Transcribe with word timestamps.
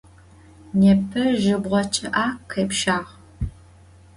Nêpe 0.79 1.21
jıbğe 1.41 1.81
ççı'e 1.93 2.25
khêpşağ. 2.49 2.97